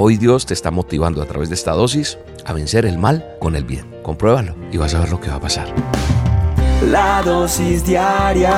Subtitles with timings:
[0.00, 3.56] hoy Dios te está motivando a través de esta dosis a vencer el mal con
[3.56, 3.84] el bien.
[4.02, 5.74] Compruébalo y vas a ver lo que va a pasar.
[6.86, 8.54] La dosis diaria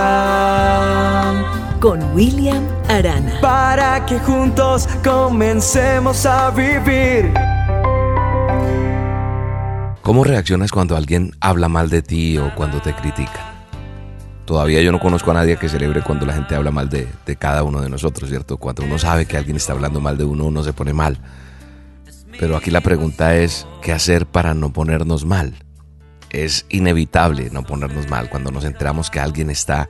[1.80, 3.40] con William Arana.
[3.40, 7.32] Para que juntos comencemos a vivir.
[10.02, 13.59] ¿Cómo reaccionas cuando alguien habla mal de ti o cuando te critican?
[14.50, 17.06] Todavía yo no conozco a nadie que celebre cuando la gente habla mal de,
[17.38, 18.56] cada uno de nosotros, ¿cierto?
[18.56, 21.18] Cuando uno sabe que alguien está hablando mal de uno, uno se pone mal.
[22.36, 25.54] Pero aquí la pregunta es, ¿qué hacer para no ponernos mal?
[26.30, 29.88] Es inevitable no ponernos mal cuando nos enteramos que alguien está,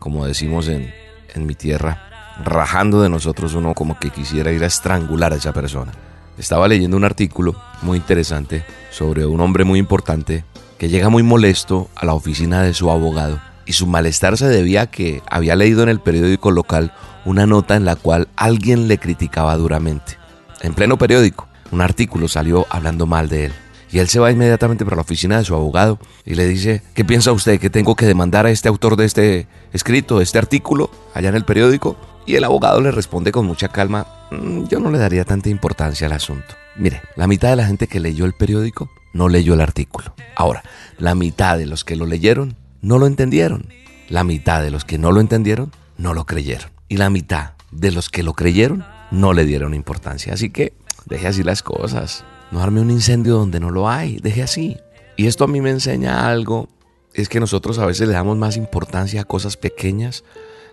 [0.00, 0.92] como decimos en,
[1.32, 5.52] en mi tierra, rajando de nosotros uno como que quisiera ir a estrangular a esa
[5.52, 5.92] persona.
[6.36, 10.44] Estaba leyendo un artículo muy interesante sobre un hombre muy importante
[10.76, 14.82] que llega muy molesto a la oficina de su abogado y su malestar se debía
[14.82, 16.92] a que había leído en el periódico local
[17.24, 20.18] una nota en la cual alguien le criticaba duramente.
[20.60, 23.52] En pleno periódico, un artículo salió hablando mal de él.
[23.90, 27.04] Y él se va inmediatamente para la oficina de su abogado y le dice, ¿qué
[27.04, 30.90] piensa usted que tengo que demandar a este autor de este escrito, de este artículo,
[31.14, 31.96] allá en el periódico?
[32.24, 36.06] Y el abogado le responde con mucha calma, mm, yo no le daría tanta importancia
[36.06, 36.54] al asunto.
[36.76, 40.14] Mire, la mitad de la gente que leyó el periódico no leyó el artículo.
[40.36, 40.62] Ahora,
[40.98, 43.68] la mitad de los que lo leyeron no lo entendieron.
[44.08, 46.70] La mitad de los que no lo entendieron no lo creyeron.
[46.88, 50.34] Y la mitad de los que lo creyeron no le dieron importancia.
[50.34, 50.74] Así que
[51.06, 52.24] deje así las cosas.
[52.50, 54.18] No arme un incendio donde no lo hay.
[54.18, 54.76] Deje así.
[55.16, 56.68] Y esto a mí me enseña algo.
[57.14, 60.24] Es que nosotros a veces le damos más importancia a cosas pequeñas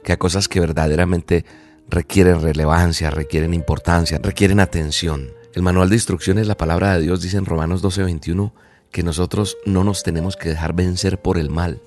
[0.03, 1.45] que a cosas que verdaderamente
[1.89, 5.29] requieren relevancia, requieren importancia, requieren atención.
[5.53, 8.53] El manual de instrucciones, la palabra de Dios dice en Romanos 12:21
[8.91, 11.81] que nosotros no nos tenemos que dejar vencer por el mal,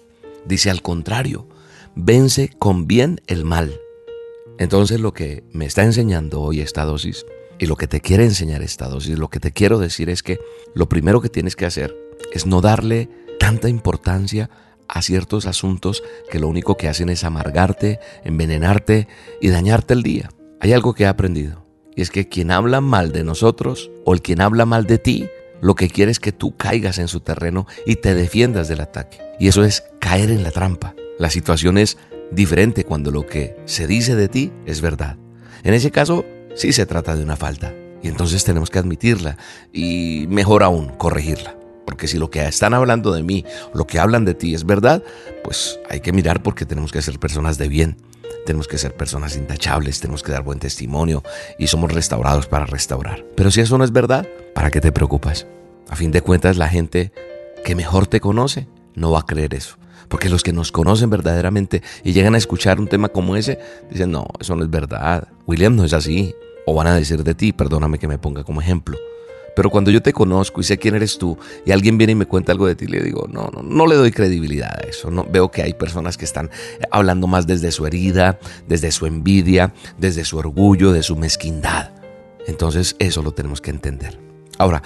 [0.47, 1.48] Dice al contrario,
[1.95, 3.81] vence con bien el mal.
[4.59, 7.27] Entonces lo que me está enseñando hoy esta dosis
[7.59, 10.41] y lo que te quiere enseñar esta dosis, lo que te quiero decir es que
[10.75, 11.97] lo primero que tienes que hacer
[12.33, 13.09] es no darle
[13.39, 14.50] tanta importancia
[14.89, 19.09] a ciertos asuntos que lo único que hacen es amargarte, envenenarte
[19.41, 20.31] y dañarte el día.
[20.61, 21.65] Hay algo que he aprendido
[21.97, 25.28] y es que quien habla mal de nosotros o el quien habla mal de ti
[25.62, 29.21] lo que quiere es que tú caigas en su terreno y te defiendas del ataque.
[29.39, 30.95] Y eso es caer en la trampa.
[31.21, 31.99] La situación es
[32.33, 35.17] diferente cuando lo que se dice de ti es verdad.
[35.62, 37.72] En ese caso, sí se trata de una falta.
[38.03, 39.39] Y entonces tenemos que admitirla
[39.72, 41.56] y mejor aún, corregirla.
[41.87, 45.05] Porque si lo que están hablando de mí, lo que hablan de ti es verdad,
[45.45, 47.97] pues hay que mirar porque tenemos que ser personas de bien
[48.45, 51.22] tenemos que ser personas intachables, tenemos que dar buen testimonio
[51.59, 53.25] y somos restaurados para restaurar.
[53.37, 55.47] Pero si eso no es verdad, ¿para qué te preocupas?
[55.89, 57.13] A fin de cuentas, la gente
[57.65, 59.77] que mejor te conoce no va a creer eso.
[60.09, 63.59] Porque los que nos conocen verdaderamente y llegan a escuchar un tema como ese,
[63.91, 65.29] dicen, no, eso no es verdad.
[65.47, 66.35] William no es así.
[66.67, 68.97] O van a decir de ti, perdóname que me ponga como ejemplo.
[69.55, 71.37] Pero cuando yo te conozco y sé quién eres tú
[71.67, 73.97] y alguien viene y me cuenta algo de ti, le digo, no, no, no le
[73.97, 75.11] doy credibilidad a eso.
[75.11, 76.51] No, veo que hay personas que están
[76.91, 81.91] hablando más desde su herida, desde su envidia, desde su orgullo, de su mezquindad.
[82.47, 84.31] Entonces eso lo tenemos que entender.
[84.59, 84.83] Ahora,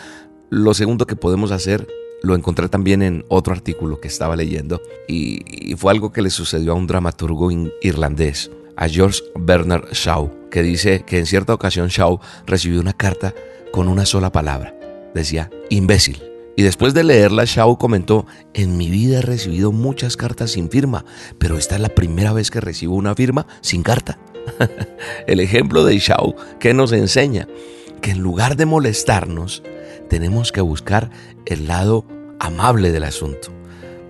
[0.50, 1.86] lo segundo que podemos hacer
[2.22, 6.72] lo encontré también en otro artículo que estaba leyendo y, fue algo que le sucedió
[6.72, 7.50] a un dramaturgo
[7.82, 13.34] irlandés, a George Bernard Shaw, que dice que en cierta ocasión Shaw recibió una carta
[13.72, 14.74] con una sola palabra.
[15.14, 16.22] Decía, imbécil.
[16.56, 21.04] Y después de leerla, Shaw comentó, en mi vida he recibido muchas cartas sin firma,
[21.38, 24.18] pero esta es la primera vez que recibo una firma sin carta.
[25.26, 27.46] El ejemplo de Shaw que nos enseña
[28.10, 29.62] en lugar de molestarnos,
[30.08, 31.10] tenemos que buscar
[31.44, 32.06] el lado
[32.38, 33.48] amable del asunto,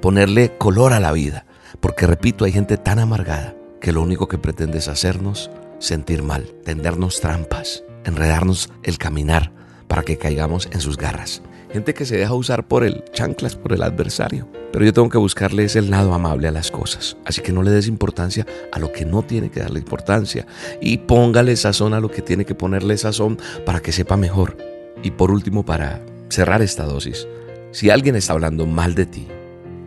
[0.01, 1.47] ponerle color a la vida,
[1.81, 6.55] porque repito, hay gente tan amargada que lo único que pretende es hacernos sentir mal,
[6.65, 9.53] tendernos trampas, enredarnos el caminar
[9.89, 11.43] para que caigamos en sus garras.
[11.73, 14.49] Gente que se deja usar por el chanclas, por el adversario.
[14.77, 17.17] Pero yo tengo que buscarle ese lado amable a las cosas.
[17.25, 20.47] Así que no le des importancia a lo que no tiene que darle importancia.
[20.83, 24.59] Y póngale sazón a lo que tiene que ponerle sazón para que sepa mejor.
[25.03, 27.27] Y por último, para cerrar esta dosis,
[27.71, 29.27] si alguien está hablando mal de ti,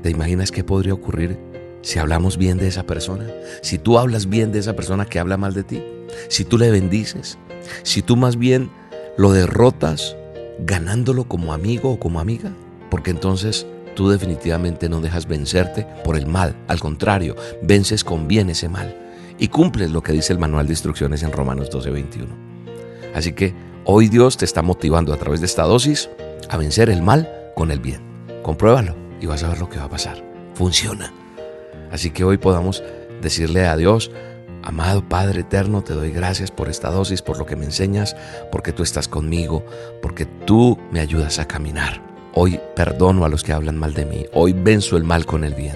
[0.02, 1.38] ¿te imaginas qué podría ocurrir
[1.84, 3.28] si hablamos bien de esa persona?
[3.62, 5.84] Si tú hablas bien de esa persona que habla mal de ti,
[6.30, 7.38] si tú le bendices,
[7.84, 8.72] si tú más bien
[9.18, 10.18] lo derrotas
[10.58, 12.54] ganándolo como amigo o como amiga,
[12.90, 13.68] porque entonces
[14.00, 18.96] tú definitivamente no dejas vencerte por el mal, al contrario, vences con bien ese mal
[19.38, 22.30] y cumples lo que dice el manual de instrucciones en Romanos 12:21.
[23.14, 23.54] Así que
[23.84, 26.10] hoy Dios te está motivando a través de esta dosis
[26.48, 28.00] a vencer el mal con el bien.
[28.42, 30.24] Compruébalo y vas a ver lo que va a pasar.
[30.54, 31.12] Funciona.
[31.92, 32.82] Así que hoy podamos
[33.22, 34.12] decirle a Dios,
[34.64, 38.16] Amado Padre Eterno, te doy gracias por esta dosis, por lo que me enseñas,
[38.50, 39.66] porque tú estás conmigo,
[40.02, 42.09] porque tú me ayudas a caminar.
[42.34, 45.56] Hoy perdono a los que hablan mal de mí, hoy venzo el mal con el
[45.56, 45.76] bien,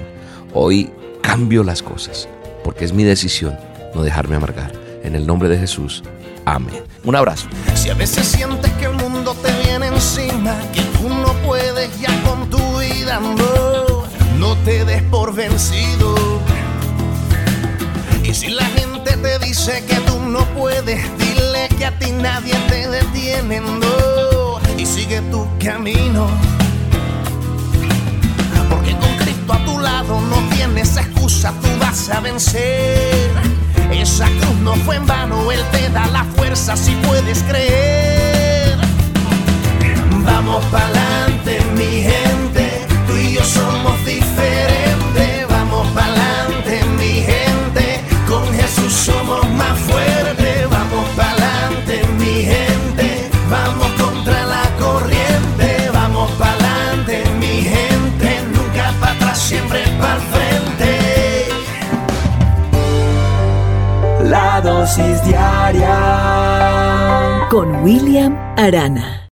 [0.53, 0.91] hoy
[1.21, 2.29] cambio las cosas,
[2.63, 3.57] porque es mi decisión
[3.95, 4.71] no dejarme amargar.
[5.03, 6.03] En el nombre de Jesús,
[6.45, 6.83] amén.
[7.03, 7.47] Un abrazo.
[7.73, 12.09] Si a veces sientes que el mundo te viene encima, que tú no puedes ya
[12.23, 14.03] con tu vida, no,
[14.37, 16.15] no te des por vencido.
[18.23, 22.53] Y si la gente te dice que tú no puedes, dile que a ti nadie
[22.69, 23.59] te detiene,
[24.93, 26.27] sigue tu camino.
[28.69, 33.31] Porque con Cristo a tu lado no tienes excusa, tú vas a vencer.
[33.91, 38.77] Esa cruz no fue en vano, Él te da la fuerza si puedes creer.
[40.23, 41.42] Vamos pa'lante, mi
[67.49, 69.13] con William Arana.